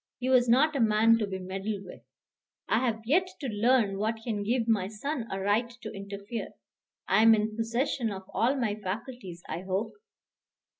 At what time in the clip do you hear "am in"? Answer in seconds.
7.21-7.55